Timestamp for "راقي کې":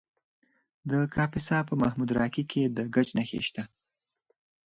2.19-2.63